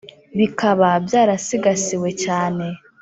bikaba 0.37 0.89
byarasigasiwe 1.05 2.09
cyane 2.23 2.65